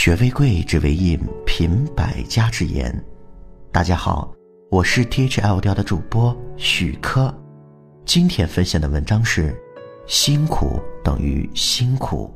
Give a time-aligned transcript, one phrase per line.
[0.00, 3.04] 学为贵，只为引，品百家之言。
[3.72, 4.32] 大家好，
[4.70, 7.36] 我是 THL 调的主播许科。
[8.04, 9.60] 今天分享的文章是：
[10.06, 12.32] 辛苦等于辛苦。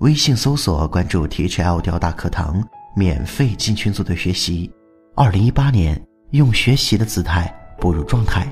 [0.00, 2.62] 微信搜索关注 THL 调大课堂，
[2.94, 4.70] 免费进群组队学习。
[5.14, 5.98] 二零一八年，
[6.32, 7.50] 用学习的姿态
[7.80, 8.46] 步入状态。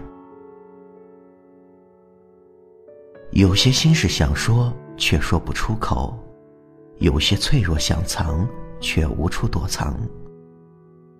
[3.32, 6.18] 有些心事想说，却说不出口。
[6.98, 8.46] 有些脆弱想藏，
[8.80, 9.92] 却无处躲藏；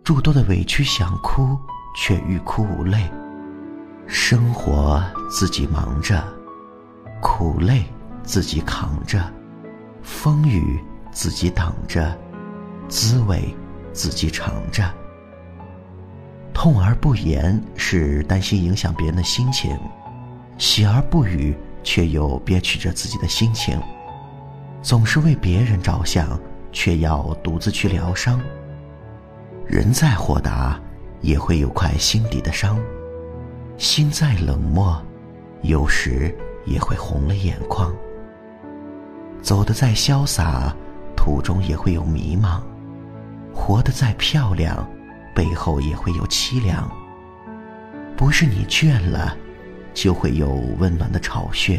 [0.02, 1.59] 诸多的委屈想哭，
[1.96, 3.10] 却欲哭无泪。
[4.06, 6.23] 生活自己忙着，
[7.20, 7.84] 苦累
[8.23, 9.32] 自己扛着，
[10.02, 10.79] 风雨
[11.10, 12.16] 自己挡着，
[12.88, 13.54] 滋味
[13.93, 14.88] 自己尝着。
[16.52, 19.77] 痛而不言是担心影响别人的心情，
[20.56, 23.80] 喜而不语却又憋屈着自己的心情。
[24.84, 26.38] 总是为别人着想，
[26.71, 28.38] 却要独自去疗伤。
[29.66, 30.79] 人再豁达，
[31.23, 32.76] 也会有块心底的伤；
[33.79, 35.02] 心再冷漠，
[35.63, 37.91] 有时也会红了眼眶。
[39.41, 40.76] 走得再潇洒，
[41.16, 42.60] 途中也会有迷茫；
[43.54, 44.87] 活得再漂亮，
[45.35, 46.87] 背后也会有凄凉。
[48.19, 49.35] 不是你倦了，
[49.95, 51.79] 就会有温暖的巢穴；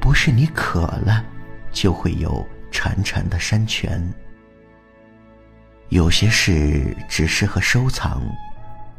[0.00, 1.24] 不是你渴了。
[1.72, 4.02] 就会有潺潺的山泉。
[5.88, 8.22] 有些事只适合收藏，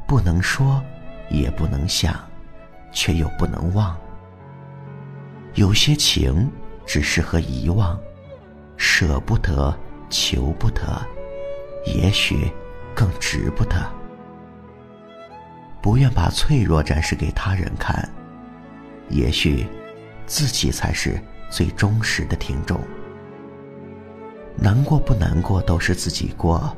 [0.06, 0.84] 不能说，
[1.30, 2.14] 也不能想，
[2.92, 3.98] 却又不能忘。
[5.54, 6.52] 有些情
[6.86, 7.98] 只适合遗忘，
[8.76, 9.74] 舍不得，
[10.10, 11.02] 求不得，
[11.86, 12.52] 也许
[12.94, 13.90] 更值不得。
[15.82, 18.08] 不愿把脆弱展示给他人看，
[19.10, 19.66] 也许
[20.26, 21.22] 自己才是。
[21.52, 22.80] 最忠实的听众，
[24.56, 26.74] 难过不难过都是自己过，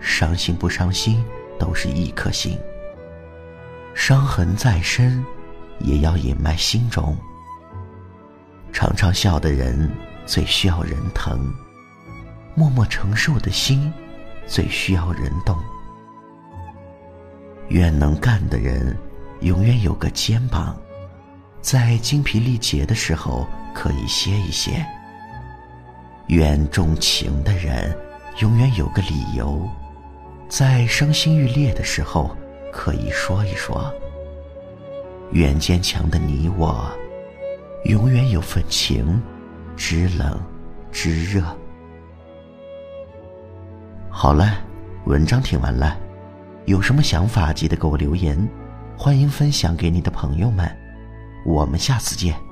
[0.00, 1.24] 伤心不伤心
[1.60, 2.58] 都是一颗心。
[3.94, 5.24] 伤痕再深，
[5.78, 7.16] 也要隐埋心中。
[8.72, 9.88] 常常笑的人
[10.26, 11.38] 最需要人疼，
[12.56, 13.92] 默默承受的心
[14.44, 15.56] 最需要人懂。
[17.68, 18.98] 愿能干的人
[19.40, 20.76] 永远有个肩膀，
[21.60, 23.46] 在精疲力竭的时候。
[23.76, 24.84] 可以歇一歇。
[26.28, 27.94] 愿重情的人
[28.38, 29.68] 永远有个理由，
[30.48, 32.34] 在伤心欲裂的时候
[32.72, 33.92] 可以说一说。
[35.32, 36.90] 愿坚强的你我，
[37.84, 39.22] 永远有份情，
[39.76, 40.40] 知冷
[40.90, 41.44] 知热。
[44.08, 44.58] 好了，
[45.04, 45.98] 文章听完了，
[46.64, 48.48] 有什么想法记得给我留言，
[48.96, 50.66] 欢迎分享给你的朋友们。
[51.44, 52.45] 我们下次见。